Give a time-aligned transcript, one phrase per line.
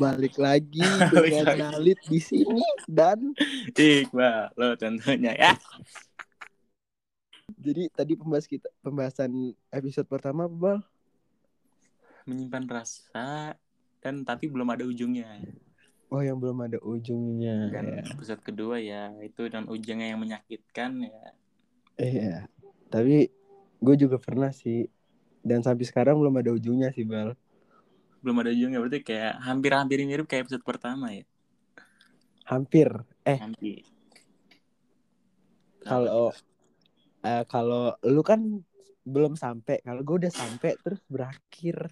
[0.00, 0.80] balik lagi
[1.12, 1.60] Balik dengan lagi.
[1.60, 3.36] Nalit di sini dan
[3.76, 5.52] Iqbal lo tentunya ya.
[7.60, 10.78] jadi tadi pembahas kita pembahasan episode pertama apa, Bal?
[12.24, 13.52] Menyimpan rasa
[14.00, 15.28] dan tapi belum ada ujungnya.
[16.08, 17.68] Oh yang belum ada ujungnya.
[17.68, 18.02] Dan ya.
[18.16, 21.24] episode kedua ya itu dan ujungnya yang menyakitkan ya.
[22.00, 22.36] Iya.
[22.88, 23.28] Tapi
[23.80, 24.88] gue juga pernah sih
[25.44, 27.36] dan sampai sekarang belum ada ujungnya sih Bal.
[28.20, 31.24] Belum ada ujungnya berarti kayak hampir-hampir mirip kayak episode pertama ya.
[32.46, 32.88] Hampir.
[33.24, 33.84] Eh Hampir.
[35.80, 36.28] kalau
[37.24, 38.40] eh, kalau lu kan
[39.00, 41.88] belum sampai, kalau gue udah sampai terus berakhir.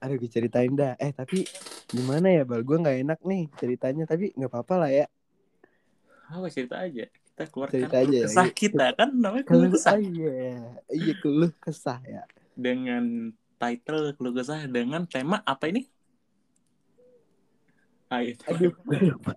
[0.00, 0.96] Aduh gue ceritain dah.
[0.96, 1.44] Eh tapi
[1.86, 2.64] gimana ya Bal?
[2.64, 5.06] Gue nggak enak nih ceritanya tapi nggak apa-apa lah ya.
[6.26, 8.26] apa cerita aja kita keluarkan Cerita aja ya.
[8.26, 10.58] kesah kita kan namanya keluh kesah ah, iya,
[10.90, 12.26] iya keluh kesah ya.
[12.56, 15.88] dengan title keluh kesah dengan tema apa ini
[18.06, 18.38] Ayo.
[18.46, 19.34] Aduh, gue lupa.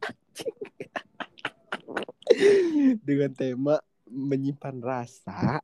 [3.02, 5.58] Dengan tema menyimpan rasa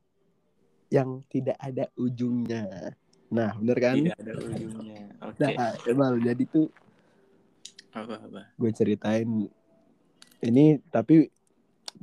[0.89, 2.98] yang tidak ada ujungnya.
[3.30, 3.94] Nah, bener kan?
[3.94, 6.67] tidak ada ujungnya oke Nah, Emal, jadi tuh
[7.95, 9.48] apa apa gue ceritain
[10.44, 11.31] ini tapi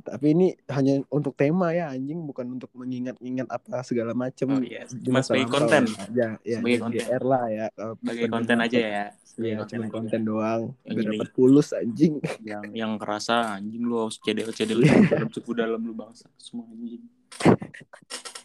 [0.03, 4.83] tapi ini hanya untuk tema ya anjing bukan untuk mengingat-ingat apa segala macem oh iya
[4.99, 6.99] cuma sebagai konten ya ya Sebagai konten.
[6.99, 9.93] GR lah ya sebagai konten aja ya sebagai Iya, konten cuma aja.
[9.93, 14.93] konten doang Yang dapat pulus anjing yang yang kerasa anjing lu harus cedel cedel Iya.
[15.09, 17.01] dalam cukup dalam lu bangsa semua anjing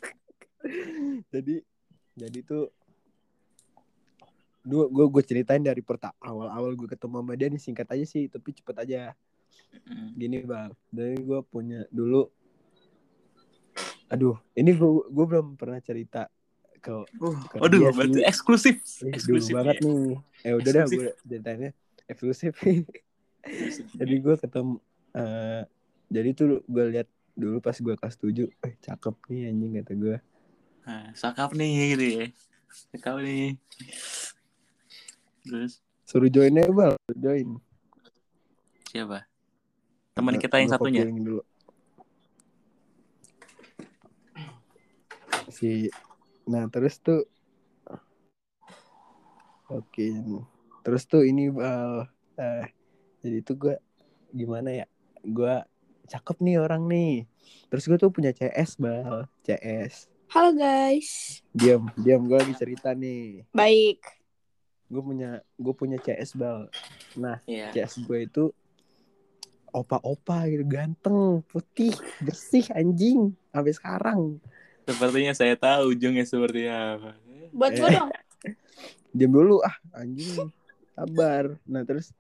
[1.29, 1.55] jadi
[2.15, 2.71] jadi tuh
[4.63, 8.05] gue gue gue ceritain dari pertama awal awal gue ketemu sama dia nih singkat aja
[8.05, 9.01] sih tapi cepet aja.
[10.15, 12.29] Gini bang dari gue punya dulu
[14.09, 16.29] aduh ini gue gue belum pernah cerita
[16.79, 18.25] ke Uh, Bukan aduh, dia berarti sih.
[18.25, 19.85] eksklusif, eksklusif banget ya.
[19.85, 20.95] nih eh udah dah Eksklusif.
[20.95, 21.71] gue ceritainnya
[22.07, 22.53] eksklusif
[23.95, 24.75] jadi gue ketemu
[25.13, 25.63] eh
[26.09, 30.17] jadi tuh gue lihat dulu pas gue kelas 7 eh cakep nih anjing kata gue
[30.81, 32.25] Nah, sakap nih gitu ya.
[32.89, 33.61] Sakap nih.
[35.43, 37.49] Terus suruh join aja bal suruh join
[38.87, 39.29] siapa?
[40.19, 41.07] Teman kita yang satunya.
[41.07, 41.43] copying dulu.
[45.55, 45.87] Si
[46.49, 47.23] nah terus tuh
[49.69, 50.09] Oke.
[50.81, 52.09] Terus tuh ini bal
[52.41, 52.67] eh
[53.21, 53.75] jadi tuh gue
[54.33, 54.87] gimana ya?
[55.21, 55.61] Gue
[56.09, 57.29] cakep nih orang nih.
[57.69, 60.09] Terus gue tuh punya CS bal, CS.
[60.33, 61.41] Halo guys.
[61.53, 63.45] Diam, diam gue lagi cerita nih.
[63.53, 64.01] Baik.
[64.89, 66.73] Gue punya gue punya CS bal.
[67.21, 67.69] Nah, Iya.
[67.77, 68.45] CS gue itu
[69.71, 74.21] opa-opa gitu ganteng putih bersih anjing sampai sekarang
[74.83, 77.13] Sepertinya saya tahu ujungnya seperti apa.
[77.53, 77.93] Buat gue Eh.
[77.93, 78.11] dong.
[79.09, 80.49] diam dulu ah anjing
[80.93, 82.13] sabar nah terus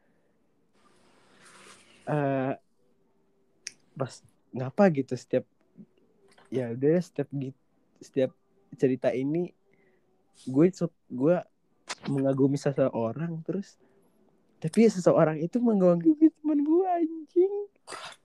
[2.04, 2.53] eh
[3.92, 4.12] pas
[4.50, 5.44] ngapa gitu setiap
[6.48, 7.58] ya udah setiap gitu
[8.00, 8.31] setiap
[8.76, 9.53] cerita ini
[10.44, 10.66] gue
[11.08, 11.37] gue
[12.06, 13.76] mengagumi seseorang terus
[14.58, 17.54] tapi seseorang itu mengagumi teman gue anjing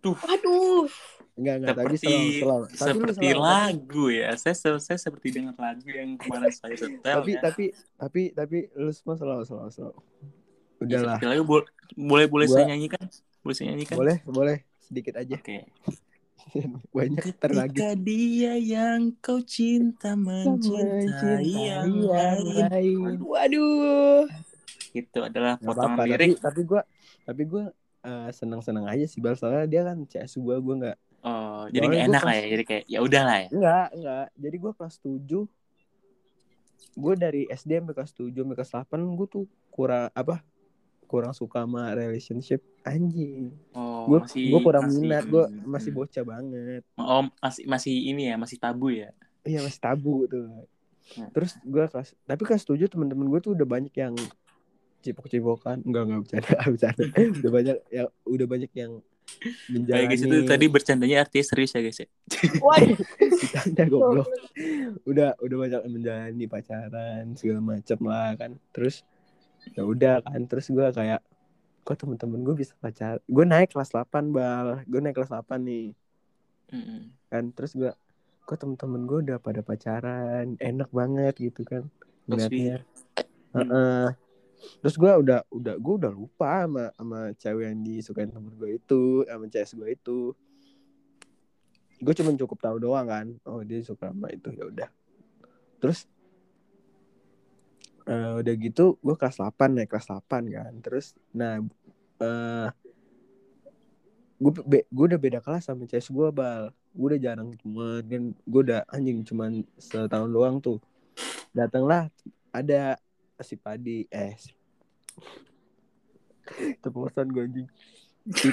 [0.03, 0.89] Aduh.
[1.33, 4.29] enggak enggak tapi Seperti selalu selalu tapi seperti selalu- lagu ya.
[4.35, 7.41] Saya saya seperti dengar lagu yang kemarin saya setel tapi ya.
[7.41, 12.45] tapi tapi tapi lu semua selalu selalu selalu Ya, udahlah seperti lagu bo- boleh boleh
[12.45, 13.05] Gua- saya nyanyikan?
[13.39, 13.95] Boleh saya nyanyikan?
[13.95, 15.57] boleh boleh sedikit aja Oke.
[16.93, 23.15] banyak ntar lagi Ketika dia yang kau cinta mencintai yang lain.
[23.17, 24.27] Waduh.
[24.93, 26.37] Itu adalah Gak potongan tapi lirik.
[26.37, 26.81] tapi gue
[27.23, 27.63] tapi gue
[28.29, 32.19] senang-senang aja sih bal soalnya dia kan CS gue gue nggak Oh, jadi gua enak
[32.19, 32.45] pas- lah ya.
[32.49, 33.47] Jadi kayak ya udah lah ya.
[33.49, 35.47] nggak nggak jadi gue kelas 7
[36.93, 40.43] gue dari SD sampai kelas 7 sampai kelas 8 gue tuh kurang apa
[41.05, 45.89] kurang suka sama relationship anjing Oh, gue masih gue kurang masih- minat gue hmm, masih
[45.89, 45.99] hmm.
[45.99, 49.09] bocah banget Oh, masih masih ini ya, masih tabu ya.
[49.41, 50.67] iya masih tabu tuh
[51.05, 51.27] Hmm.
[51.31, 54.15] terus gue kelas tapi kelas 7 teman-teman gue tuh udah banyak yang
[55.03, 55.83] cipok-cipokan.
[55.83, 57.03] Enggak enggak bercanda bercanda.
[57.43, 58.91] Udah banyak ya udah banyak yang
[59.23, 62.07] Kayak menjalani guys itu tadi bercandanya artinya serius ya guys ya.
[62.29, 64.27] Bercanda goblok.
[65.03, 68.51] Udah udah banyak yang menjalani pacaran segala macem lah kan.
[68.71, 69.03] Terus
[69.73, 70.41] ya udah kan.
[70.47, 71.21] Terus gue kayak
[71.83, 74.83] kok temen-temen gue bisa pacar gue naik kelas 8 bal.
[74.87, 75.87] Gue naik kelas 8 nih.
[76.73, 77.13] Mm-mm.
[77.29, 77.91] kan terus gue
[78.49, 80.55] kok temen-temen gue udah pada pacaran?
[80.59, 81.87] Enak banget gitu kan
[82.27, 82.83] ngeliatnya.
[83.53, 84.07] Heeh.
[84.81, 89.27] Terus gue udah udah gue udah lupa sama sama cewek yang disukain temen gue itu
[89.27, 90.19] sama CS gue itu.
[92.03, 94.89] Gue cuma cukup tahu doang kan oh dia suka sama itu ya udah.
[95.79, 96.07] Terus
[98.03, 100.73] Eh, udah gitu gue kelas 8 naik kelas 8 kan.
[100.83, 101.63] Terus nah
[102.19, 102.67] eh
[104.43, 106.75] gue be- gue udah beda kelas sama CS gue bal.
[106.91, 110.83] Gue udah jarang ketemuan kan gue udah anjing cuman setahun doang tuh.
[111.55, 112.11] Datanglah
[112.51, 112.99] ada
[113.43, 114.51] si padi eh si...
[116.43, 117.67] keceplosan gue anjing
[118.29, 118.49] si,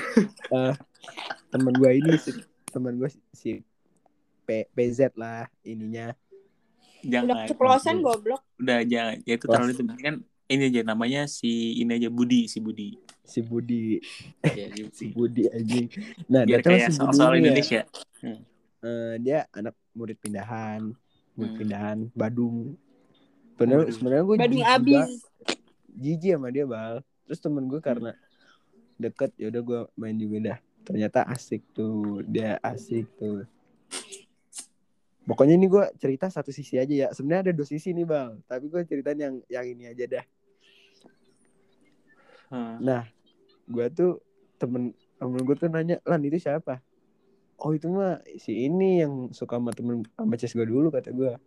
[0.51, 0.75] eh,
[1.49, 2.31] teman gue ini si
[2.69, 3.63] teman gue si
[4.43, 6.11] P, PZ lah ininya
[7.01, 7.37] Udah Jangan.
[7.49, 8.45] keceplosan goblok.
[8.61, 9.17] Udah jangan.
[9.25, 10.15] Ya itu terlalu itu kan
[10.47, 12.93] ini aja namanya si ini aja Budi si Budi.
[13.25, 13.97] si Budi
[14.45, 15.49] Ya, si si Budi.
[15.49, 15.89] Anjing
[16.29, 17.41] nah Biar datang kayak si Budi soal-soal ini ya.
[17.49, 17.81] Indonesia.
[18.81, 20.93] Eh, dia anak murid pindahan
[21.33, 21.57] murid Hmm.
[21.57, 22.77] pindahan Badung
[23.61, 25.11] sebenarnya sebenarnya gue Badung jijik abis.
[25.93, 27.05] jijik sama dia bal.
[27.29, 28.17] Terus temen gue karena
[28.97, 33.45] deket ya udah gue main juga dah ternyata asik tuh dia asik tuh.
[35.29, 37.09] Pokoknya ini gue cerita satu sisi aja ya.
[37.13, 38.41] Sebenarnya ada dua sisi nih bal.
[38.49, 40.27] Tapi gue ceritain yang yang ini aja dah.
[42.51, 42.83] Hmm.
[42.83, 43.07] nah
[43.71, 44.19] gue tuh
[44.59, 44.91] temen
[45.23, 46.83] temen gue tuh nanya lan itu siapa?
[47.63, 51.39] Oh itu mah si ini yang suka sama temen sama gue dulu kata gue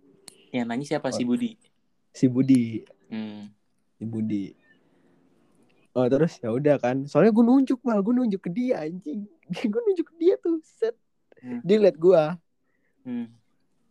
[0.55, 1.11] Yang nanya siapa?
[1.11, 1.72] Si Budi?
[2.13, 2.85] Si Budi.
[3.09, 3.49] Hmm.
[3.93, 4.45] si Budi.
[5.91, 7.05] Oh terus ya udah kan.
[7.05, 9.25] Soalnya gue nunjuk mal gue nunjuk ke dia anjing.
[9.63, 10.95] Gue nunjuk ke dia tuh set.
[11.37, 11.59] Hmm.
[11.61, 12.23] dia liat gue
[13.03, 13.27] Hmm.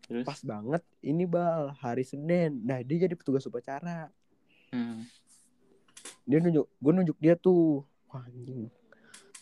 [0.02, 0.24] Terus?
[0.24, 1.76] pas banget ini bal.
[1.76, 2.64] Hari Senin.
[2.64, 4.08] Nah dia jadi petugas upacara.
[4.70, 5.04] Hmm.
[6.24, 7.84] dia nunjuk gue nunjuk dia tuh.
[8.08, 8.66] Wah, anjing.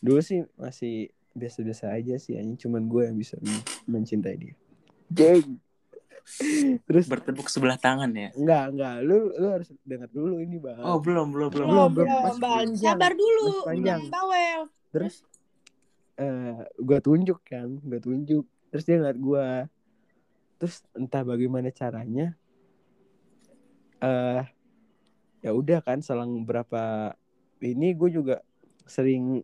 [0.01, 2.59] Dulu sih masih biasa-biasa aja sih anjing.
[2.59, 4.55] Cuman gue yang bisa men- mencintai dia.
[5.09, 5.57] Jeng
[6.83, 8.31] terus Bertepuk sebelah tangan ya.
[8.33, 11.67] enggak enggak lu lu harus dengar dulu ini bang Oh, belum, belum, belum.
[11.67, 12.09] Belum, Oh, belum.
[12.09, 12.95] belum, panjang.
[12.95, 13.45] Sabar dulu.
[13.47, 14.01] Masih panjang.
[14.09, 14.61] Bawel.
[14.91, 15.15] terus
[16.15, 19.47] eh gue tunjuk kan gue tunjuk terus dia ngeliat gue
[20.57, 22.35] terus entah bagaimana caranya
[23.99, 24.43] eh
[25.41, 27.15] ya udah kan selang berapa
[27.59, 28.43] ini gue juga
[28.85, 29.41] sering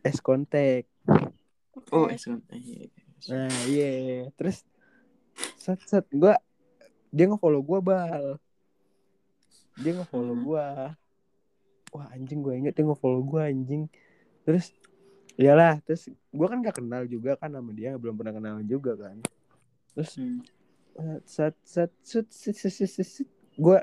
[0.00, 0.86] es kontak
[1.90, 2.14] Oh, Oke.
[2.14, 2.88] eh,
[3.30, 4.26] nah iya.
[4.34, 4.66] Terus
[5.56, 6.04] set set.
[6.10, 6.34] Gue
[7.12, 8.24] dia nge-follow gue bal.
[9.78, 10.44] Dia nge-follow Hmm.
[10.44, 10.66] gue
[11.92, 13.82] wah anjing gue inget dia nge-follow gue anjing.
[14.42, 14.72] Terus
[15.36, 15.78] iyalah.
[15.84, 17.94] Terus gue kan gak kenal juga kan sama dia.
[17.94, 19.16] Belum pernah kenal juga kan.
[19.92, 20.40] Terus Hmm.
[21.24, 23.28] set set set set set set, set, set.
[23.54, 23.78] gue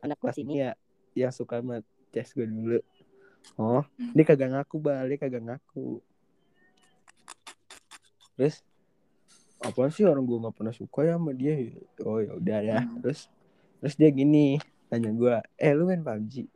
[0.00, 0.72] anak kelas ini ya
[1.16, 1.80] yang suka sama
[2.12, 2.78] Ces gue dulu.
[3.58, 4.12] Oh Hmm.
[4.14, 5.04] dia kagak ngaku bal.
[5.08, 5.98] Dia kagak ngaku
[8.34, 8.62] terus
[9.58, 11.54] apa sih orang gue nggak pernah suka ya sama dia?
[12.02, 13.00] Oh ya udah ya Hmm.
[13.00, 13.30] terus
[13.78, 16.46] terus dia gini tanya gue eh lu main PUBG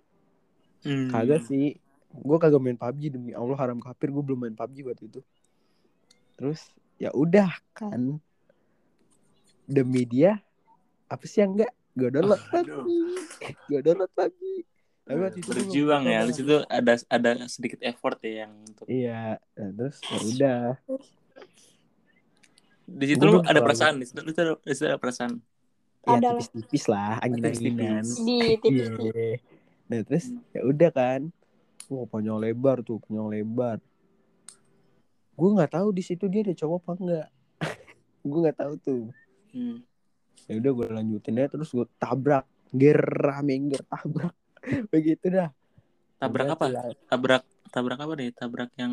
[0.79, 1.11] Hmm.
[1.11, 1.75] kagak sih.
[2.09, 5.21] Gue kagak main PUBG demi Allah haram kafir gue belum main PUBG waktu itu.
[6.35, 8.23] Terus ya udah kan.
[9.65, 10.41] Demi dia
[11.07, 12.85] apa sih yang enggak gue download Aduh.
[12.87, 12.89] PUBG
[13.67, 14.43] gue download PUBG
[15.03, 16.21] tapi waktu itu berjuang ya.
[16.23, 19.41] di situ ada ada sedikit effort ya yang untuk iya.
[19.57, 20.61] Nah, terus ya udah
[22.89, 24.33] di situ lu ada perasaan di situ, di
[24.73, 25.37] situ ada perasaan.
[26.09, 26.41] Ya Ada lah.
[26.41, 28.25] tipis-tipis lah angin-anginan Tipis-tipis.
[28.25, 28.57] Di iya.
[28.57, 29.39] tipis.
[29.89, 30.41] nah terus Hmm.
[30.57, 31.21] ya udah kan.
[31.89, 33.79] Wah panjang lebar tuh panjang lebar.
[35.35, 37.27] Gue nggak tahu di situ dia ada cowok apa enggak
[38.29, 39.05] gue nggak tahu tuh.
[39.53, 39.81] Hmm.
[40.45, 42.45] ya udah gue lanjutin aja terus gue tabrak.
[42.73, 44.33] Ger rame ger tabrak.
[44.93, 45.53] Begitu dah.
[46.19, 46.65] Tabrak apa?
[47.05, 48.33] tabrak tabrak apa deh?
[48.33, 48.93] Tabrak yang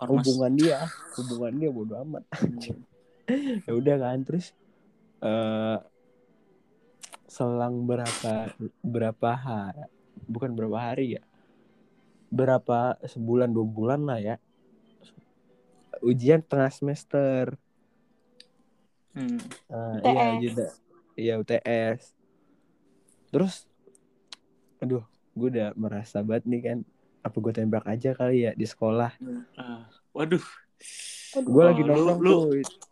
[0.00, 0.24] ormas.
[0.24, 0.78] Hubungan dia
[1.20, 2.24] hubungan dia bodo amat.
[2.32, 2.80] Hmm.
[3.66, 4.52] Ya udah kan terus
[5.24, 5.78] eh
[7.24, 8.52] selang berapa
[8.84, 9.90] berapa hari
[10.30, 11.22] bukan berapa hari ya
[12.30, 14.36] berapa sebulan dua bulan lah ya
[16.02, 17.56] ujian tengah semester.
[19.14, 19.38] Hmm.
[19.70, 20.10] Eh, UTS.
[20.10, 20.66] iya juga
[21.14, 22.00] iya UTS
[23.30, 23.70] terus
[24.82, 25.06] aduh
[25.38, 26.78] gue udah merasa banget nih kan
[27.22, 29.14] apa gue tembak aja kali ya di sekolah.
[29.54, 30.42] Ah, waduh
[31.36, 32.44] gue lagi Oh, lu- nongkrong lu- tuh.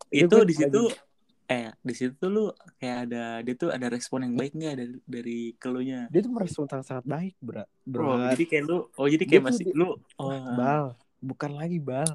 [0.08, 1.11] Itu di situ lagi-
[1.44, 5.38] eh di situ lu kayak ada dia tuh ada respon yang baik nggak dari dari
[5.54, 6.08] kelunya?
[6.08, 7.64] Dia tuh merespon sangat sangat baik bro.
[7.82, 10.30] Bro oh jadi kayak lu oh jadi Dia kayak tuh masih di- lu oh.
[10.54, 10.84] Bal.
[11.18, 12.08] Bukan lagi bal.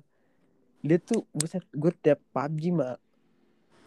[0.79, 2.95] Dia tuh buset gue tiap PUBG mah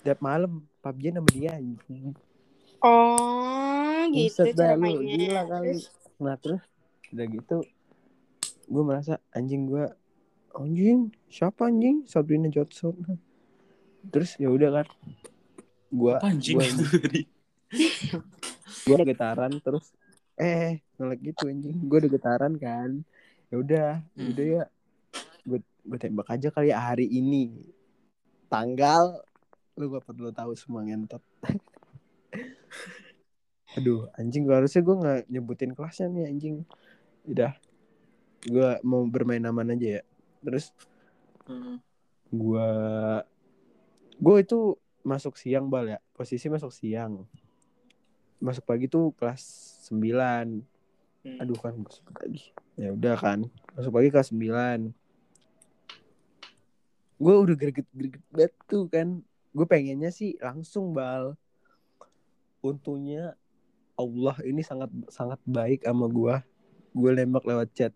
[0.00, 2.14] tiap malam PUBG sama dia anjing.
[2.80, 5.66] Oh, gitu Buset dah cara lu, gila kali.
[5.68, 5.84] Terus,
[6.16, 6.62] nah terus
[7.10, 7.56] udah gitu
[8.64, 9.84] gue merasa anjing gue
[10.52, 12.04] anjing siapa anjing?
[12.04, 12.94] Sabrina Johnson
[14.08, 14.86] terus ya udah kan
[15.90, 16.66] gue apa anjing gua-
[16.98, 17.22] tadi?
[18.82, 19.92] Gue udah getaran terus
[20.34, 21.76] eh nolak gitu anjing.
[21.84, 23.04] Gue udah getaran kan.
[23.50, 24.30] Ya udah Hmm.
[24.32, 24.64] udah ya.
[25.44, 27.50] Gue gue tembak aja kali ya hari ini.
[28.48, 29.20] Tanggal
[29.76, 31.22] lu gak perlu tahu semua ngentot.
[33.78, 36.56] Aduh, anjing gua harusnya gue nggak nyebutin kelasnya nih anjing.
[37.22, 37.54] Udah,
[38.42, 40.02] gue mau bermain aman aja ya.
[40.40, 40.72] Terus
[41.48, 41.82] Hmm.
[42.30, 42.70] gue
[44.20, 45.98] gue itu masuk siang bal ya.
[46.14, 47.26] Posisi masuk siang.
[48.38, 49.42] Masuk pagi tuh kelas
[49.88, 50.62] 9
[51.20, 51.36] Hmm.
[51.36, 52.48] Aduh kan masuk pagi.
[52.80, 53.44] Ya udah kan.
[53.76, 54.96] Masuk pagi kelas 9
[57.20, 59.20] Gue udah greget-greget banget tuh kan.
[59.52, 61.36] Gue pengennya sih langsung bal.
[62.64, 63.36] Untungnya
[63.92, 66.36] Allah ini sangat sangat baik sama gue.
[66.96, 67.92] Gue nembak lewat chat.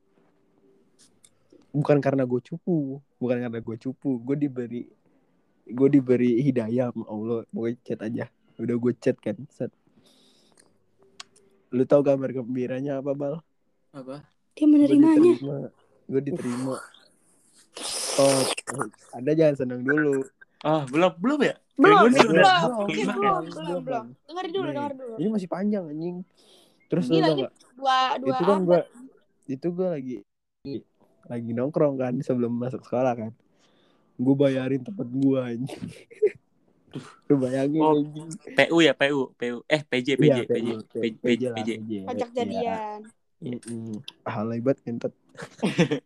[1.75, 4.23] Bukan karena gue cupu, bukan karena gue cupu.
[4.23, 4.87] Gue diberi
[5.67, 7.41] gue diberi hidayah sama Allah.
[7.51, 8.25] Pokoknya chat aja.
[8.63, 9.35] Udah gue chat kan.
[9.51, 9.75] Set.
[11.75, 13.43] Lu tau kabar gembiranya apa bal?
[13.91, 14.23] Apa?
[14.55, 15.35] Dia menerimanya.
[16.07, 16.79] Gue diterima.
[18.23, 18.43] Oh,
[19.11, 20.23] ada jangan seneng dulu.
[20.63, 21.59] Oh, belum belum ya?
[21.75, 22.55] Belum, gue belum,
[22.95, 24.07] belum, belum, belum.
[24.31, 25.15] Dengar dulu, dengar dulu.
[25.19, 26.23] Ini masih panjang anjing.
[26.87, 27.53] Terus lu Gila, gak?
[27.75, 28.81] Dua, dua Itu kan gue
[29.45, 30.17] itu gue lagi
[31.25, 33.33] lagi nongkrong kan sebelum masuk sekolah kan.
[34.15, 35.83] Gue bayarin tempat gue anjing.
[37.27, 37.99] Lu bayangin Oh.
[38.55, 39.59] PU ya, PU, PU.
[39.67, 41.71] Eh, PJ, PJ, Iya, PJ, PJ, PJ, PJ.
[41.75, 41.91] PJ.
[42.07, 42.37] Pajak Iya.
[42.37, 43.01] jadian.
[43.43, 43.99] Mm-mm.
[44.23, 45.11] Ah, lebat kentet.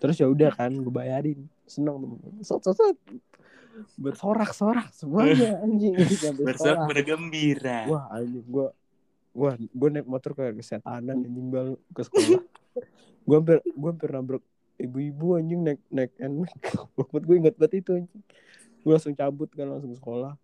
[0.00, 1.38] Terus ya udah kan gue bayarin.
[1.64, 2.18] Seneng temen.
[2.42, 2.96] Sot sot sot.
[3.94, 5.94] Bersorak-sorak semuanya anjing
[6.46, 7.86] Bersorak bergembira.
[7.86, 8.66] Wah anjing gue
[9.30, 12.42] Wah gue naik motor kayak kesetanan anjing bal ke sekolah
[13.26, 14.42] Gue hampir Gue hampir nabrak
[14.76, 16.50] Ibu-ibu anjing naik naik enak
[16.98, 18.22] Buat gue inget banget itu anjing
[18.80, 20.34] Gue langsung cabut kan langsung ke sekolah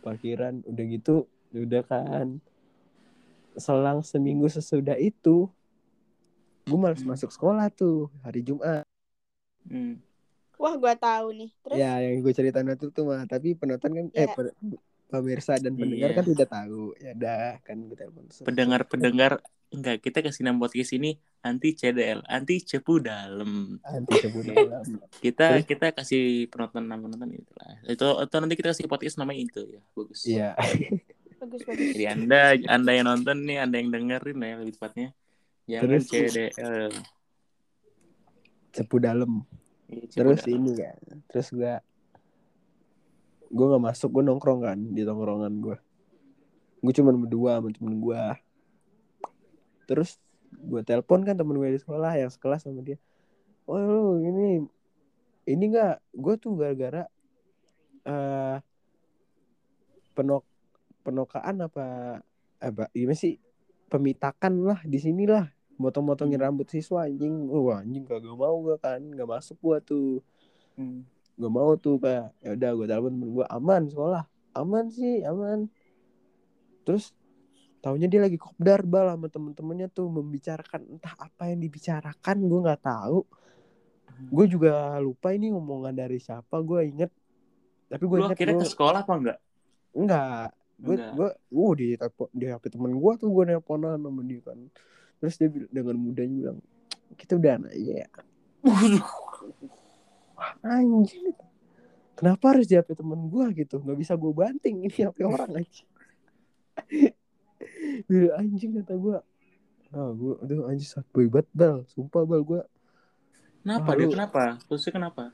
[0.00, 2.38] Parkiran Udah gitu Udah kan
[3.54, 5.50] Selang seminggu sesudah itu
[6.64, 7.12] Gue malas Hmm.
[7.12, 8.86] masuk sekolah tuh Hari Jumat
[9.64, 9.96] Hmm.
[10.54, 11.50] Wah, gua tahu nih.
[11.64, 14.30] Terus Ya yang gue ceritain itu tuh mah Tapi penonton kan Eh Ya.
[14.30, 14.52] pe-
[15.16, 16.16] pemirsa dan pendengar Iya.
[16.16, 19.32] kan tidak tahu Ya dah kan gue telepon Pendengar-pendengar
[19.68, 23.76] enggak kita kasih nama podcast ini anti CDL, anti cepu dalam.
[23.82, 24.86] Anti sebut dalam
[25.24, 25.66] Kita Terus?
[25.66, 27.74] kita kasih penonton nama penonton itu lah.
[27.84, 29.82] Itu itu nanti kita kasih podcast namanya itu ya.
[29.92, 30.20] Bagus.
[30.24, 30.48] Iya
[31.36, 31.90] bagus bagus.
[31.90, 35.08] Jadi Anda Anda yang nonton nih, Anda yang dengerin ya lebih tepatnya.
[35.64, 36.04] Jangan Terus?
[36.06, 36.92] CDL.
[38.70, 39.46] cepu dalam
[39.86, 40.54] Iya, cepu terus dalam.
[40.56, 41.74] ini kan terus gue
[43.54, 45.76] gue nggak masuk gue nongkrong kan di tongkrongan gue
[46.82, 48.22] gue cuma berdua sama temen gue
[49.86, 50.18] terus
[50.60, 52.98] gue telepon kan temen gue di sekolah yang sekelas sama dia.
[53.66, 54.62] Oh lu ini
[55.48, 56.14] ini nggak?
[56.14, 57.08] Gue tuh gara-gara
[58.04, 58.56] eh
[60.14, 60.44] penok
[61.02, 61.86] penokaan apa
[62.60, 63.40] apa gimana sih?
[63.90, 65.50] Pemitakan lah di sini lah.
[65.74, 66.46] Motong-motongin Hmm.
[66.50, 67.50] rambut siswa anjing.
[67.50, 69.02] Wah anjing kagak mau gue kan.
[69.02, 70.10] Nggak masuk gue tuh.
[70.78, 71.02] Hmm.
[71.34, 74.22] Gak mau tuh kayak ya udah gue telepon temen gue aman sekolah.
[74.54, 75.66] Aman sih aman.
[76.86, 77.10] Terus
[77.82, 82.82] tahunya dia lagi kopdar bal sama temen-temennya tuh membicarakan entah apa yang dibicarakan gue nggak
[82.82, 83.26] tahu.
[84.30, 87.10] Gue juga lupa ini omongan dari siapa gue inget.
[87.90, 89.38] Tapi gue Lu inget akhirnya gue ke sekolah apa enggak?
[89.94, 94.40] enggak gue gue uh di telepon di hp temen gue tuh gue nelponan sama dia
[94.42, 94.58] kan.
[95.22, 96.58] Terus dia dengan mudahnya bilang
[97.14, 98.08] kita udah aja ya
[100.62, 101.34] Anjing
[102.14, 105.84] kenapa harus di HP temen gue gitu nggak bisa gue banting ini HP orang aja
[108.06, 109.16] Gue anjing kata gue
[109.94, 112.62] ah gue aduh anjing saat boy banget bal sumpah bal gue
[113.64, 114.04] Kenapa Wah, dia?
[114.04, 114.42] lu- Kenapa?
[114.68, 115.24] Terusnya kenapa?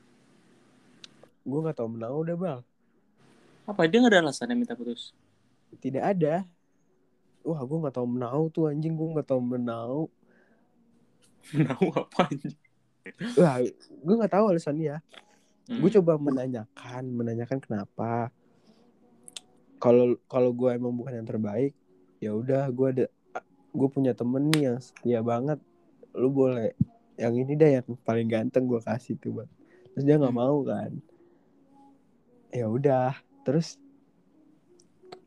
[1.41, 2.59] gue nggak tahu menau udah bal
[3.65, 5.13] Apa dia nggak ada alasan yang minta putus?
[5.79, 6.45] tidak ada
[7.41, 10.11] wah gue nggak tahu menau tuh anjing gue nggak tahu menau
[11.71, 12.53] Tahu apa anjing?
[13.35, 13.57] Wah
[14.01, 14.99] gue nggak tahu alasannya ya
[15.61, 15.77] Hmm.
[15.77, 18.33] gue coba menanyakan menanyakan kenapa.
[19.77, 21.77] Kalau kalau gue emang bukan yang terbaik
[22.17, 23.05] ya udah gue ada
[23.71, 25.61] gue punya temen nih yang setia banget.
[26.11, 26.73] Lu boleh
[27.15, 29.49] yang ini dah yang paling ganteng gue kasih tuh buat
[29.93, 30.43] terus dia nggak Hmm.
[30.43, 30.91] mau kan?
[32.49, 33.15] Ya udah
[33.45, 33.77] terus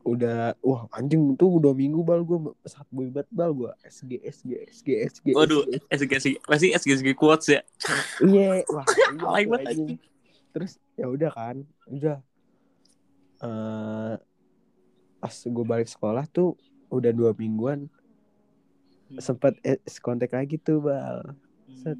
[0.05, 4.51] udah wah anjing tuh dua minggu bal gue saat boy banget bal gue SG SG
[4.69, 6.05] SG SG Waduh, SG.
[6.13, 7.61] SG pasti SG SG quotes ya.
[8.21, 9.99] Iya, wah, iya tuh, banget, anjing.
[10.53, 12.21] Terus ya udah kan, udah.
[13.41, 14.13] eh
[15.17, 16.53] pas gue balik sekolah tuh
[16.93, 17.89] udah dua mingguan
[19.17, 21.33] sempat eh, kontak lagi tuh bal.
[21.81, 21.97] Set.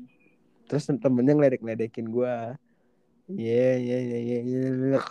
[0.69, 2.35] Terus temennya ngeledek-ledekin gue.
[3.33, 4.39] Iya iya iya iya.
[4.45, 5.01] iya.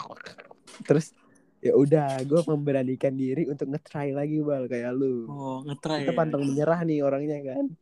[0.87, 1.11] Terus
[1.65, 5.25] ya udah gue memberanikan diri untuk nge-try lagi bal kayak lu.
[5.25, 6.17] Oh, ngetry Kita ya.
[6.17, 7.73] pantang menyerah nih orangnya kan.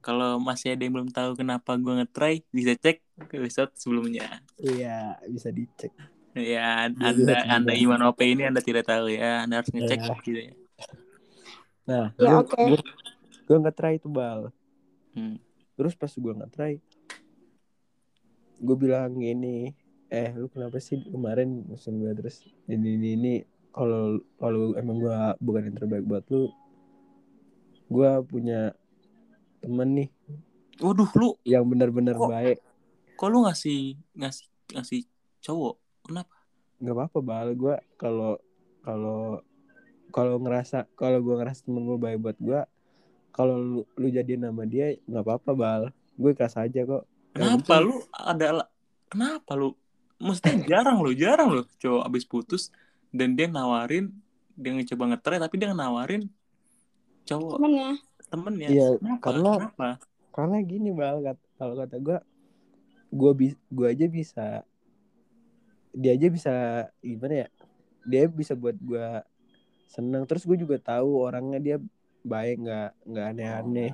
[0.00, 4.40] Kalau masih ada yang belum tahu kenapa gue ngetry, bisa cek ke episode sebelumnya.
[4.56, 5.92] Iya bisa dicek.
[6.32, 7.72] Ya, Anda bisa Anda.
[7.74, 9.42] Iman OP ini Anda tidak tahu ya.
[9.42, 10.14] Anda harus ngecek Ya.
[10.22, 10.54] gitu ya.
[11.84, 12.56] Nah, Ya, gue oke.
[12.56, 12.80] gue
[13.44, 14.48] gue nge-try itu bal.
[15.12, 15.36] Hmm.
[15.74, 16.78] Terus pas gue nge-try,
[18.58, 19.72] gue bilang gini,
[20.08, 23.34] eh lu kenapa sih kemarin musim gue terus ini ini ini
[23.68, 26.48] kalau kalau emang gue bukan yang terbaik buat lu,
[27.92, 28.72] gue punya
[29.60, 30.08] temen nih
[30.78, 32.58] Waduh, lu yang benar-benar baik.
[33.18, 35.02] kok lu ngasih ngasih ngasih
[35.42, 35.74] cowok?
[36.06, 36.38] Kenapa?
[36.78, 38.38] Gak apa-apa bal, gue kalau
[38.86, 39.42] kalau
[40.14, 42.60] kalau ngerasa kalau gue ngerasa temen gue baik buat gue,
[43.34, 45.82] kalau lu, lu jadian sama dia nggak apa-apa bal,
[46.14, 47.04] gue ikhlas aja kok.
[47.34, 48.70] Kenapa lu ada
[49.10, 49.74] kenapa lu?
[50.18, 52.62] Mesti jarang lo, jarang lo cowok abis putus
[53.08, 54.10] dan dia nawarin
[54.52, 56.26] dia ngecoba ngetry tapi dia nawarin
[57.24, 57.90] cowok Temennya.
[58.26, 58.68] temennya.
[58.68, 59.22] Iya, kenapa?
[59.22, 59.88] karena- Kenapa?
[60.28, 61.16] karena gini bal
[61.54, 62.18] kalau kata gue
[63.10, 64.46] gue bi gue aja bisa
[65.90, 66.52] dia aja bisa
[67.00, 67.48] gimana ya
[68.04, 69.02] dia bisa buat gue
[69.88, 71.76] seneng terus gue juga tahu orangnya dia
[72.20, 73.92] baik nggak nggak aneh-aneh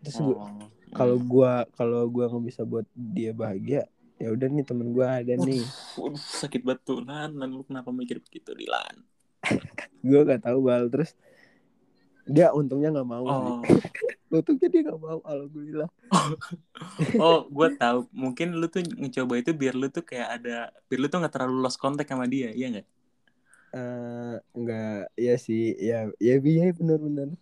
[0.00, 0.68] terus gua- Oh.
[0.94, 3.88] kalau gue kalau gue nggak bisa buat dia bahagia
[4.18, 5.62] ya udah nih temen gue ada nih
[5.94, 7.38] Waduh, sakit banget tuh Lan.
[7.38, 9.02] Lan, lu kenapa mikir begitu Dilan?
[10.08, 11.14] gue nggak tahu bal terus
[12.28, 13.58] dia untungnya nggak mau Oh,
[14.36, 15.88] untungnya dia nggak mau alhamdulillah
[17.24, 18.08] oh, gue tahu.
[18.12, 21.56] Mungkin lu tuh ngecoba itu biar lu tuh kayak ada, biar lu tuh nggak terlalu
[21.60, 22.88] lost contact sama dia, iya nggak?
[23.68, 27.36] Eh, nggak ya sih ya ya iya benar-benar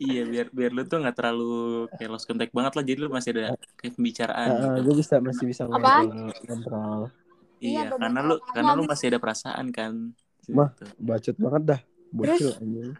[0.00, 1.52] Iya, biar biar lu tuh nggak terlalu
[1.92, 2.84] kayak lost contact banget lah.
[2.88, 3.42] Jadi lu masih ada
[3.76, 4.48] kayak pembicaraan.
[4.48, 4.80] gitu.
[4.80, 7.12] gue bisa masih bisa ngontrol
[7.60, 10.16] Iya, Iya, karena lu karena lu masih ada perasaan kan.
[10.48, 10.72] Mah.
[10.72, 10.84] Gitu.
[10.98, 11.80] bacot banget dah
[12.10, 12.90] bocil anjing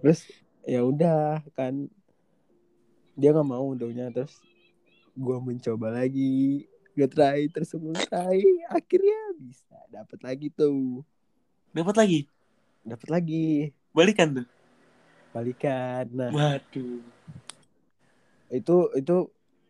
[0.00, 0.24] terus
[0.64, 1.84] ya udah kan
[3.12, 4.40] dia nggak mau untungnya terus
[5.12, 6.64] gue mencoba lagi
[6.96, 11.04] gue try terus gue try akhirnya bisa dapat lagi tuh
[11.74, 12.20] Dapat lagi.
[12.80, 13.46] dapat lagi
[13.90, 14.46] Balikan tuh.
[15.34, 16.06] Balikan.
[16.14, 16.30] Nah.
[16.30, 17.02] Waduh.
[18.54, 19.16] itu itu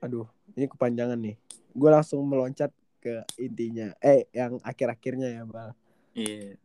[0.04, 1.40] aduh ini kepanjangan nih.
[1.72, 2.68] Gue langsung meloncat
[3.00, 3.96] ke intinya.
[4.04, 5.72] Eh yang akhir-akhirnya ya bal.
[6.12, 6.60] Iya.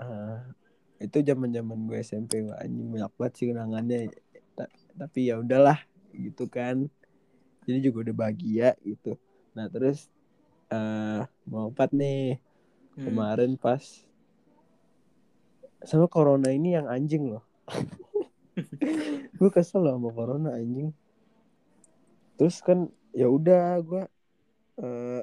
[0.00, 0.48] Ah,
[0.96, 3.98] itu zaman zaman gue SMP wah, anjing banyak banget sih kenangannya.
[4.56, 5.76] Ta- tapi ya udahlah
[6.16, 6.88] gitu kan.
[7.68, 9.20] Jadi juga udah bahagia gitu.
[9.52, 10.08] Nah terus
[10.72, 12.40] eh mau empat nih.
[12.98, 13.14] Hmm.
[13.14, 14.02] kemarin pas
[15.86, 17.46] sama corona ini yang anjing loh
[19.38, 20.90] gue kesel loh sama corona anjing
[22.38, 24.04] terus kan ya udah gue
[24.78, 25.22] eh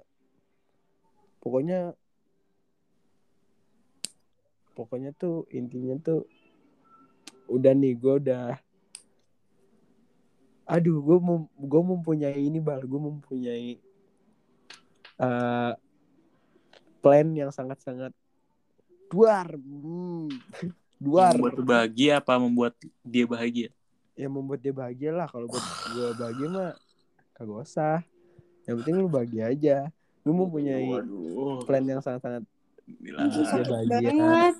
[1.40, 1.96] pokoknya
[4.76, 6.28] pokoknya tuh intinya tuh
[7.48, 8.60] udah nih gue udah
[10.66, 13.78] aduh gue mem gue mempunyai ini bal gue mempunyai
[15.16, 15.74] eh
[17.00, 18.12] plan yang sangat sangat
[19.14, 20.28] duar hmm.
[20.98, 23.70] duar Membuat lu bahagia apa membuat dia bahagia?
[24.16, 25.60] yang membuat dia bahagia lah kalau buat
[25.92, 26.72] gue bahagia mah
[27.36, 28.00] kagak usah
[28.64, 29.78] yang penting lu bahagia aja
[30.24, 31.68] gue mempunyai Waduh.
[31.68, 32.44] plan yang sangat sangat
[32.86, 33.28] Dilan.
[33.28, 34.10] Itu dia sakit bahagia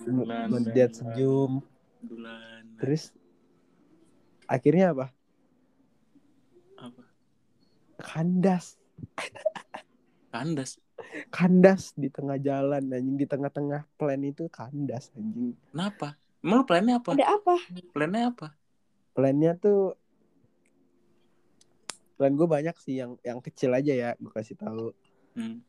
[0.10, 1.52] mem- membuat senyum
[2.76, 3.14] terus
[4.46, 5.06] akhirnya apa
[6.76, 7.04] apa?
[7.96, 8.76] kandas
[10.28, 10.76] Kandas.
[11.32, 16.20] kandas di tengah jalan anjing di tengah-tengah plan itu kandas anjing Kenapa?
[16.46, 17.10] Emang lu plannya apa?
[17.18, 17.56] Ada apa?
[17.90, 18.48] Plannya apa?
[19.16, 19.96] plannya tuh
[22.20, 24.92] plan gue banyak sih yang yang kecil aja ya gue kasih tahu
[25.36, 25.60] Hmm.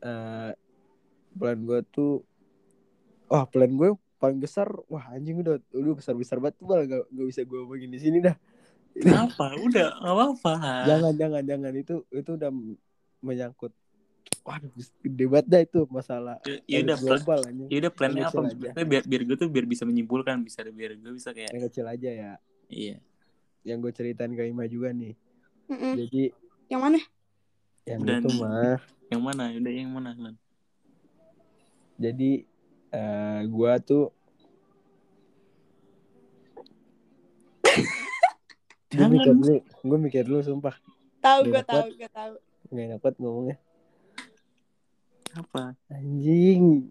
[0.00, 0.52] Eh,
[1.36, 2.20] plan gue tuh
[3.28, 7.04] wah plan gue paling besar wah anjing udah udah besar besar banget tuh malah gak,
[7.08, 8.36] gak bisa gue omongin di sini dah
[8.96, 9.52] Kenapa?
[9.60, 10.52] Udah, nggak apa-apa.
[10.88, 12.50] jangan jangan jangan itu itu udah
[13.20, 13.72] menyangkut
[14.42, 18.22] waduh gede banget dah itu masalah Ya, ya udah, plan, global anjing ya udah plannya
[18.24, 18.38] apa?
[18.40, 18.54] aja.
[18.54, 21.84] Maksudnya biar biar gue tuh biar bisa menyimpulkan, bisa biar gue bisa kayak yang kecil
[21.84, 22.32] aja ya
[22.66, 22.96] iya.
[23.62, 25.14] yang gue ceritain ke Ima juga nih
[25.66, 25.94] Mm-mm.
[25.98, 26.22] jadi
[26.66, 26.98] Yang mana?
[27.84, 29.42] yang Dan- itu mah Yang mana?
[29.52, 30.34] Udah yang mana, Lan?
[31.96, 32.30] jadi
[32.88, 34.04] eh gue tuh
[38.88, 40.74] gue mikir dulu gue mikir dulu sumpah
[41.18, 41.66] Tahu gue dapat.
[41.66, 42.34] tahu gue tahu.
[42.68, 43.56] enak banget ngomongnya
[45.36, 45.76] Apa?
[45.92, 46.88] anjing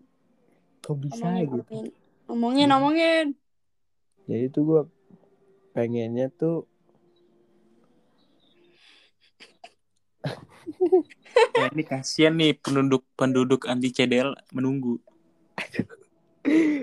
[0.80, 1.86] kok bisa Ngomongin, gitu ngomongin.
[2.26, 3.26] Ngomongin, ngomongin.
[4.26, 4.82] jadi tuh gue
[5.72, 6.70] pengennya tuh
[11.56, 14.98] Ya, ini kasihan nih penduduk penduduk anti CDL menunggu.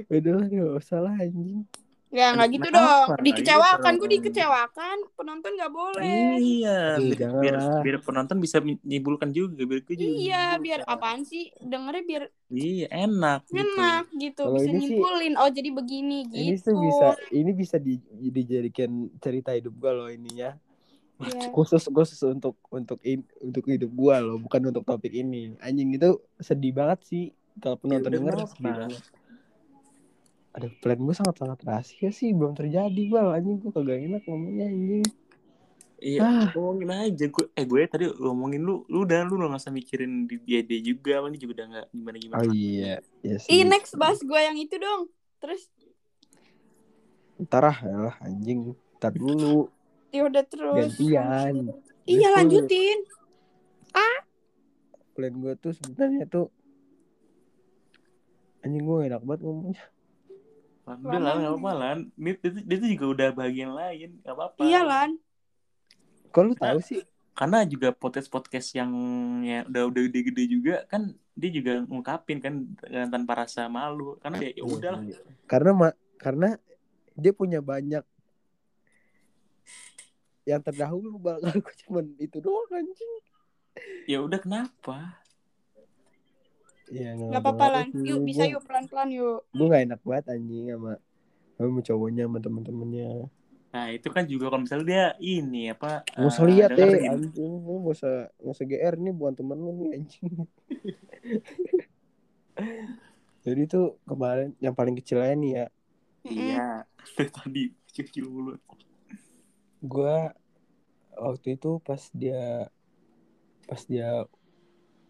[0.06, 1.62] udah lah gak usah lah anjing
[2.12, 3.08] Ya nggak gitu dong.
[3.18, 3.98] Dikecewakan, Gitu.
[3.98, 4.96] gue dikecewakan.
[5.16, 6.36] Penonton nggak boleh.
[6.36, 11.48] Iya, Ih, biar, biar, penonton bisa menyimpulkan juga, biar gue juga Iya, biar apaan sih?
[11.56, 13.48] Dengernya biar Iya, enak.
[13.48, 13.56] gitu.
[13.56, 14.42] enak gitu.
[14.44, 15.34] Kalau Bisa ini sih- nyimpulin.
[15.34, 16.68] Oh jadi begini Ini gitu.
[16.68, 17.96] tuh bisa ini bisa di,
[18.28, 20.52] dijadikan cerita hidup gua loh ininya.
[21.16, 21.48] Iya.
[21.56, 25.56] Khusus khusus untuk untuk in, untuk hidup gua loh, bukan untuk topik ini.
[25.58, 27.24] Anjing itu sedih banget sih
[27.56, 29.02] kalau Ya, penonton udah denger sedih banget.
[30.52, 34.68] Ada plan gue sangat sangat rahasia sih belum terjadi bal anjing gue kagak enak ngomongnya
[34.68, 35.06] anjing.
[35.96, 36.46] Iya, Ah.
[36.50, 37.46] ngomongin aja gue.
[37.54, 41.22] Eh gue tadi ngomongin lu, lu udah lu nggak usah mikirin di dia dia juga,
[41.22, 42.40] mana juga udah nggak gimana gimana.
[42.42, 43.62] Oh iya, ya Ih sih.
[43.62, 45.08] next bahas gue yang itu dong.
[45.38, 45.70] Terus
[47.38, 48.74] Ntar ah lah anjing.
[48.98, 49.70] Ntar dulu
[50.10, 50.76] ya udah terus.
[50.92, 51.54] gantian.
[52.02, 52.98] Iya Terus lanjutin.
[55.12, 56.48] Plan gue tuh sebenarnya tuh
[58.60, 59.84] anjing gue enak banget ngomongnya.
[60.82, 61.98] Udah lah, nggak apa-apa lan.
[62.18, 64.60] Dia, dia, dia tuh juga udah bagian lain, nggak apa-apa.
[64.66, 65.10] Iya lan.
[66.34, 67.00] Kok lu tahu sih?
[67.32, 68.92] Karena juga podcast podcast yang
[69.46, 74.18] ya, udah udah gede-gede juga kan dia juga ngungkapin kan dengan tanpa rasa malu.
[74.20, 75.02] Karena ya, ya udah lah.
[75.48, 76.48] Karena ma- karena
[77.16, 78.04] dia punya banyak
[80.42, 83.12] yang terdahulu bal gue cuman itu doang anjing.
[84.04, 85.21] Ya udah kenapa?
[86.92, 87.88] Iya Gak apa-apa lan.
[88.04, 89.48] Yuk bisa yuk pelan-pelan yuk.
[89.56, 91.00] Gue gak enak banget anjing sama
[91.56, 93.32] sama cowoknya sama temen-temennya.
[93.72, 96.04] Nah itu kan juga kalau misalnya dia ini apa?
[96.04, 97.52] Gak usah eh, lihat deh anjing.
[97.64, 100.32] Lu gak usah gak usah GR nih bukan temen lu nih anjing.
[103.42, 105.66] Jadi tuh kemarin yang paling kecilnya nih ya.
[106.28, 106.68] Iya.
[107.16, 108.56] Dari tadi kecil mulu.
[109.82, 110.16] gue
[111.18, 112.70] waktu itu pas dia
[113.66, 114.30] pas dia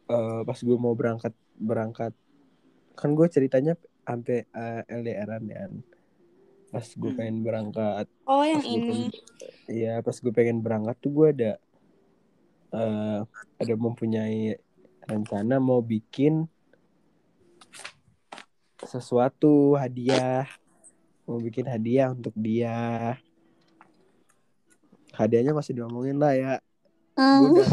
[0.09, 2.13] eh, pas gue mau berangkat berangkat.
[2.93, 3.73] Kan gue ceritanya
[4.03, 5.71] sampai eh, LDRan ya
[6.69, 7.17] pas gue Hmm.
[7.17, 8.07] pengen berangkat.
[8.25, 8.89] Oh yang pas gue ini.
[8.89, 9.15] pengen-
[9.69, 11.53] iya pas gue pengen berangkat tuh gue ada
[12.73, 13.21] eh,
[13.59, 14.57] ada mempunyai
[15.05, 16.49] rencana mau bikin
[18.83, 20.49] sesuatu hadiah.
[21.23, 23.15] Mau bikin hadiah untuk dia.
[25.13, 26.55] Hadiahnya masih diomongin lah ya.
[27.15, 27.69] Gue udah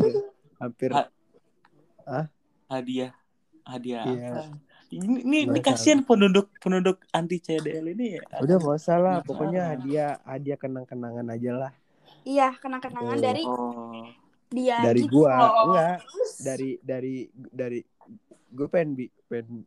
[0.60, 2.30] hampir, Ha-
[2.68, 3.16] Hadiah.
[3.64, 4.30] Hadiah Iya.
[4.30, 4.44] apa?
[4.90, 8.24] Ini, ini, ini kasihan penduduk penduduk anti CDL ini ya.
[8.38, 11.72] udah nggak usah lah Nggak pokoknya hadiah hadiah kenang-kenangan aja lah
[12.22, 13.22] Iya kenang-kenangan Oh.
[13.22, 14.04] dari Oh.
[14.50, 14.82] dia.
[14.82, 15.96] dari gitu gua enggak
[16.40, 17.80] dari dari dari
[18.50, 19.62] gue pengen bi pengen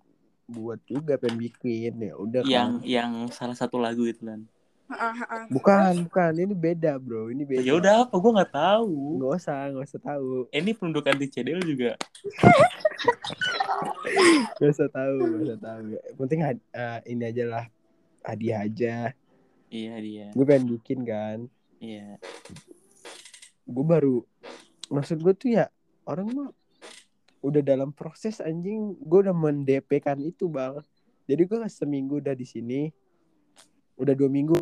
[0.44, 2.82] buat juga pengen bikin ya udah Yang kan.
[2.84, 4.42] yang salah satu lagu itu kan.
[4.84, 5.42] Heeh, heeh.
[5.48, 8.12] bukan bukan ini beda bro ini beda Ya udah apa?
[8.12, 8.92] Gue nggak tahu.
[9.16, 11.94] nggak usah nggak usah tahu Ini penduduk anti CDL juga.
[14.02, 15.82] nggak usah tahu nggak usah tahu
[16.18, 17.64] penting had- eh, ini aja lah.
[18.22, 18.96] Hadiah aja.
[19.66, 20.26] Iya dia.
[20.30, 21.38] gue pengen bikin kan.
[21.78, 22.20] Iya.
[23.62, 24.26] gue baru
[24.88, 25.70] maksud gue tuh ya
[26.04, 26.50] orang mah
[27.40, 28.94] udah dalam proses anjing.
[29.00, 30.78] Gue udah mendp-kan itu bang
[31.24, 32.90] jadi gue seminggu udah di sini.
[33.96, 34.58] Udah dua minggu.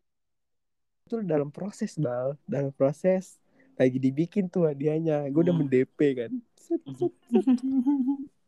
[1.04, 3.36] Itu dalam proses bang dalam proses
[3.74, 5.26] lagi dibikin tuh hadiahnya.
[5.28, 5.66] Gue udah Hmm.
[5.66, 6.32] mendp kan.
[6.54, 7.44] Set, set, set.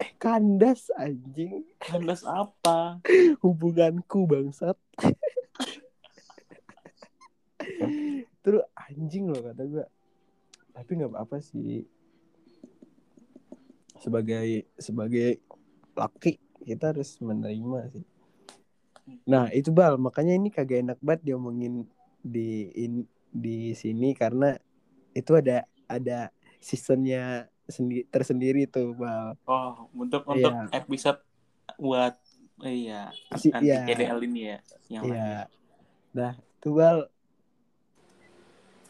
[0.00, 1.66] eh kandas anjing.
[1.78, 2.98] Kandas apa?
[3.42, 4.78] hubunganku bangsat.
[8.44, 9.86] Terus anjing loh kata gue
[10.74, 11.86] tapi nggak apa-apa sih.
[14.02, 15.38] Sebagai sebagai
[15.94, 18.04] laki kita harus menerima sih.
[19.30, 21.86] Nah itu bal makanya ini kagak enak banget diomongin
[22.20, 24.58] di in, di sini karena
[25.14, 30.68] itu ada ada seasonnya sendi, tersendiri tuh bal Oh, untuk untuk Iya.
[30.74, 31.20] episode
[31.76, 32.14] buat
[32.60, 33.82] iya Si- anti iya.
[33.82, 34.58] CDL ini ya
[34.90, 35.16] yang lain.
[35.16, 35.40] Iya.
[36.14, 36.98] Nah, tuh Bal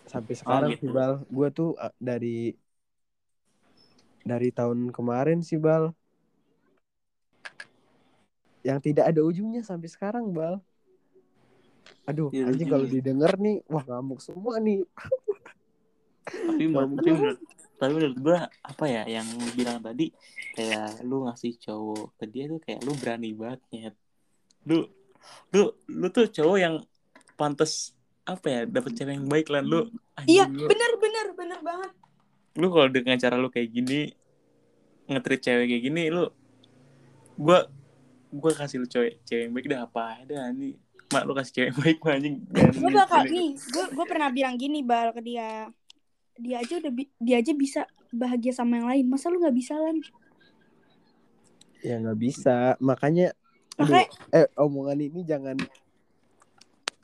[0.04, 0.84] sampai sekarang gitu.
[0.84, 2.52] sih Bal, gue tuh uh, dari
[4.20, 5.92] dari tahun kemarin sih Bal,
[8.60, 10.60] yang tidak ada ujungnya sampai sekarang Bal.
[12.04, 14.84] Aduh, ada anjing kalau didengar nih, wah ngamuk semua nih.
[16.24, 17.40] Tapi tapi menurut
[17.74, 20.14] tapi menurut gue apa ya yang bilang tadi
[20.52, 23.94] kayak lu ngasih cowok ke dia tuh kayak lu berani banget Nyet.
[24.64, 24.86] Lu
[25.50, 26.74] lu lu tuh cowok yang
[27.34, 27.90] pantas
[28.24, 29.90] apa ya dapat cewek yang baik lah lu
[30.24, 31.90] Iya lu, bener bener bener banget.
[32.54, 34.14] lu kalau dengan cara lu kayak gini
[35.04, 36.30] ngetrit cewek kayak gini lu
[37.34, 37.66] gua
[38.30, 40.78] gua kasih lu cewek cewek yang baik dah apa ada nih
[41.10, 42.36] mak lu kasih cewek yang baik mah anjing
[42.74, 43.48] Gue bakal nih.
[43.58, 45.68] Gue gue pernah bilang gini bal ke dia.
[46.38, 49.04] Dia aja udah bi- dia aja bisa bahagia sama yang lain.
[49.06, 50.02] Masa lu nggak bisa lan?
[51.84, 53.36] Ya nggak bisa, makanya
[53.76, 55.56] aduh, Makanya eh omongan ini jangan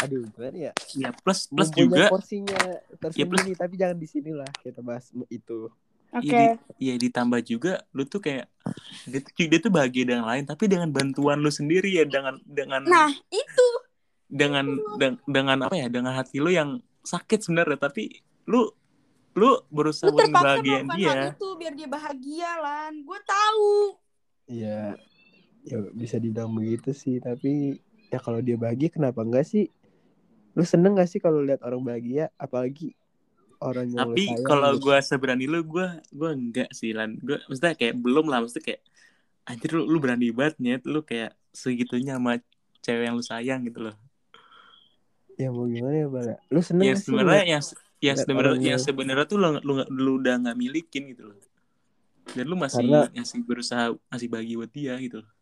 [0.00, 2.56] aduh gimana ya ya plus plus juga porsinya
[2.96, 5.68] tersembunyi tapi jangan di sinilah kita bahas itu
[6.10, 6.26] Oke.
[6.26, 8.48] Iya, di- ya ditambah juga lu tuh kayak
[9.04, 12.82] dia tuh, dia tuh bahagia dengan lain tapi dengan bantuan lu sendiri ya dengan dengan
[12.88, 13.66] Nah, itu
[14.24, 18.72] dengan deng- dengan apa ya dengan hati lu yang sakit sebenarnya tapi lu
[19.38, 21.12] lu berusaha lu terpaksa melakukan dia.
[21.14, 22.92] hal itu biar dia bahagia lan.
[23.06, 23.70] Gue tahu.
[24.50, 24.98] ya
[25.62, 27.78] ya bisa dibilang begitu sih tapi
[28.10, 29.70] ya kalau dia bahagia kenapa enggak sih?
[30.58, 32.34] Lu seneng gak sih kalau lihat orang bahagia?
[32.34, 32.98] Apalagi
[33.62, 37.14] orang yang lu tapi kalau gue seberani lu gue gue enggak sih lan.
[37.22, 38.82] Gue maksudnya kayak belum lah maksudnya kayak
[39.46, 40.82] anjir lu, lu berani banget Nyet.
[40.90, 42.42] lu kayak segitunya sama
[42.82, 43.96] cewek yang lu sayang gitu loh.
[45.38, 47.64] Ya mau gimana ya bala lu seneng ya sebenarnya yang
[48.00, 51.38] yang sebenarnya yang sebenarnya tuh lu, lu, lu udah nggak milikin gitu loh.
[52.32, 55.32] Dan lu masih Karena- masih berusaha masih bagi buat dia gitu loh.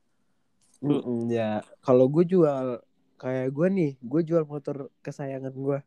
[0.78, 1.62] Mm-mm, ya.
[1.82, 2.82] Kalau gue jual
[3.18, 5.78] kayak gue nih gue jual motor kesayangan gue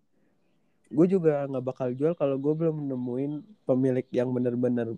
[0.92, 4.92] gue juga nggak bakal jual kalau gue belum nemuin pemilik yang benar-benar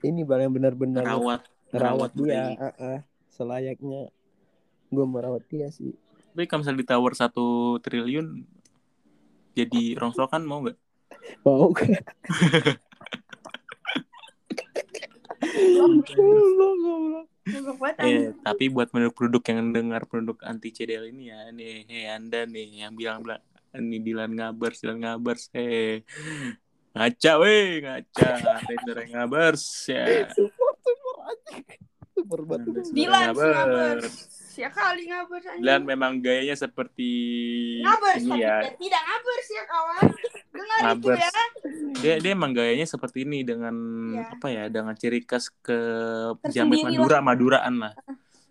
[0.00, 1.44] ini bal yang benar-benar rawat
[1.76, 2.56] rawat dia.
[2.56, 3.00] ah, ah.
[3.30, 4.10] selayaknya.
[4.90, 5.94] Gue merawat dia sih.
[6.34, 8.42] Tapi kalau misalnya ditawar satu triliun
[9.54, 10.78] jadi rongsokan mau nggak?
[11.44, 11.86] Mau gak
[17.80, 22.46] banget, Eh, tapi buat penduduk-penduduk yang dengar produk anti CDL ini ya, nih, hei Anda
[22.46, 23.42] nih yang bilang bilang
[23.74, 26.02] ini Dilan ngabers, Dilan ngabers, eh
[26.94, 28.30] ngaca weh, ngaca,
[29.06, 30.26] yang ngabers ya.
[30.34, 31.89] support support aja
[32.22, 34.14] Anda sudah Dilan ngabers.
[34.50, 35.62] Siap kali ngabers anjing.
[35.62, 37.10] Dilan memang gayanya seperti
[37.80, 38.56] ngabers ini ya.
[38.74, 40.04] tidak ngabers ya kawan.
[40.50, 41.20] Dengar itu Ngabers.
[41.20, 41.30] ya.
[42.00, 43.74] Dia dia emang gayanya seperti ini dengan
[44.10, 44.24] Iya.
[44.34, 45.78] apa ya, dengan ciri khas ke
[46.48, 47.92] jamet Madura, Maduraan lah.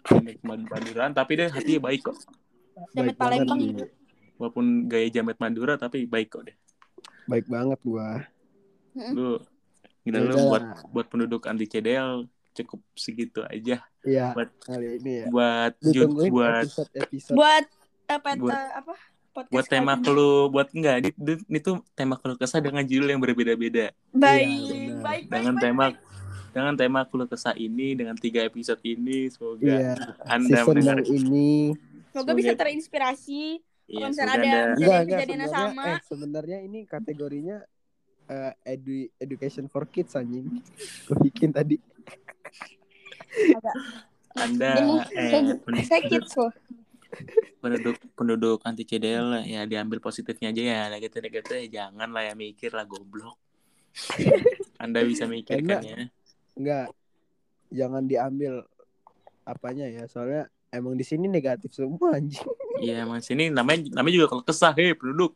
[0.05, 2.17] Jamet Maduraan, tapi dia hatinya baik kok.
[2.95, 3.85] Jamet Palembang gitu.
[4.37, 6.55] Walaupun gaya jamet Madura tapi baik kok deh.
[7.27, 8.25] baik banget gua
[9.13, 9.37] lu
[10.01, 10.81] gila lu buat lah.
[10.89, 12.25] buat penduduk anti CDL
[12.59, 17.65] cukup segitu aja Iya buat kali ini ya buat jut ditungguin buat episode episode Buat
[18.07, 18.95] apa Buat- eh, apa?
[19.29, 20.03] Podcast buat tema ini.
[20.03, 24.49] keluh buat enggak ini, ini- ini tuh tema keluh kesah dengan judul yang berbeda-beda Baik,
[24.89, 24.99] benar.
[24.99, 25.95] baik, dengan baik, tema baik.
[26.49, 29.93] dengan tema keluh kesah ini dengan tiga episode ini semoga iya
[30.25, 31.77] anda mendengar ini
[32.09, 33.43] Semoga bisa semoga- terinspirasi.
[33.85, 35.83] Iya, Kalau misalnya ada- enggak kejadian sama.
[35.87, 37.57] eh sebenarnya ini kategorinya
[38.27, 40.61] eh, edu education for kids anjing
[41.05, 41.77] gue bikin tadi
[44.39, 44.71] anda
[45.11, 46.23] eh, saya- penduduk,
[47.59, 52.71] penduduk penduduk anti CDL ya diambil positifnya aja ya negatif negatifnya jangan lah ya mikir
[52.71, 53.35] lah goblok.
[54.79, 55.97] Anda bisa mikirkan ya.
[56.55, 56.87] Enggak.
[57.69, 58.63] Jangan diambil
[59.43, 62.45] apanya ya soalnya emang di sini negatif semua anjing.
[62.79, 65.35] Iya mas ini namanya namanya juga kalau kesah hei penduduk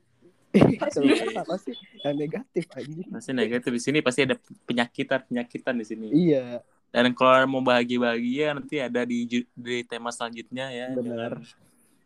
[0.54, 1.74] apa sih
[2.06, 3.70] yang negatif anjing pasti negatif.
[3.74, 4.38] Di sini pasti ada
[4.70, 6.08] penyakitan penyakitan di sini.
[6.14, 6.62] Iya.
[6.94, 11.42] Dan kalau mau bahagia bahagia nanti ada di di tema selanjutnya ya Benar.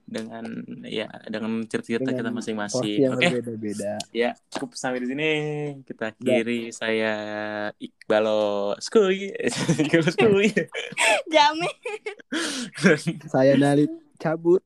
[0.07, 3.12] dengan, dengan ya dengan cerita kita masing-masing.
[3.12, 3.19] oke?
[3.19, 3.99] berbeda-beda.
[4.15, 5.31] Ya cukup sampai di sini.
[5.83, 6.71] Kita akhiri.
[6.71, 7.13] Saya
[7.75, 9.36] Iqbalo Skuy
[9.83, 10.55] Iqbalo Skuy
[11.27, 11.75] Jamin.
[13.27, 14.63] saya Nalit cabut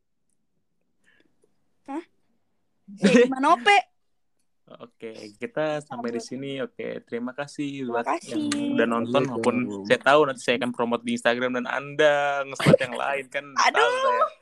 [3.00, 3.78] Eh, Manope.
[4.80, 6.52] Oke, kita sampai di sini.
[6.64, 8.40] Oke, terima kasih Terima buat kasih.
[8.48, 9.88] yang udah nonton maupun Assalamualaikum.
[9.92, 12.16] saya tahu nanti saya akan promote di Instagram dan Anda
[12.48, 13.46] nge yang lain kan.
[13.68, 13.92] Aduh.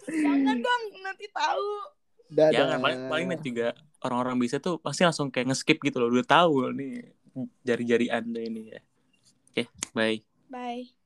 [0.06, 0.22] saya.
[0.22, 1.68] Jangan dong, nanti tahu.
[2.30, 3.74] dadah Jangan paling paling nanti juga
[4.06, 6.14] orang-orang bisa tuh pasti langsung kayak nge-skip gitu loh.
[6.14, 7.10] Udah tahu nih
[7.66, 8.82] jari-jari Anda ini ya.
[9.50, 9.64] Oke,
[9.98, 10.22] bye.
[10.46, 10.99] Bye.